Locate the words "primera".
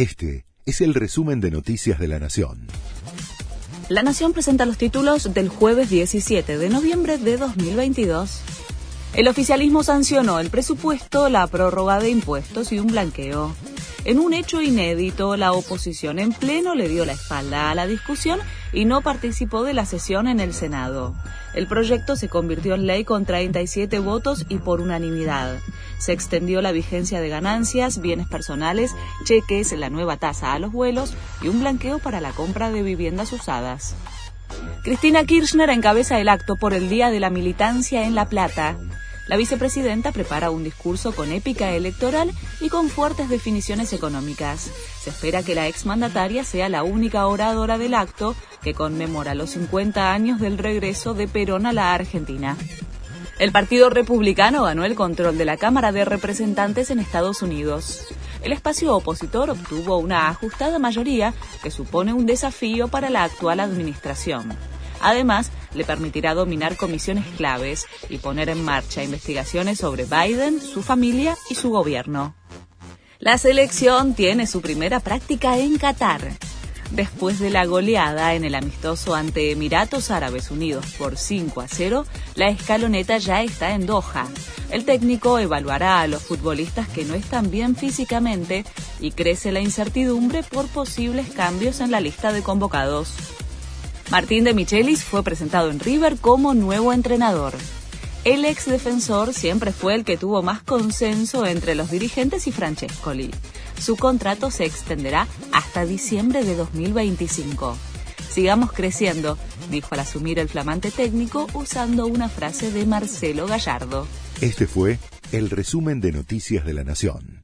74.60-75.00